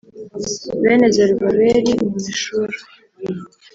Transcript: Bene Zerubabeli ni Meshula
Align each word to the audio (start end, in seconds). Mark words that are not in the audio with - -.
Bene 0.81 1.07
Zerubabeli 1.15 1.91
ni 1.97 2.05
Meshula 2.23 2.77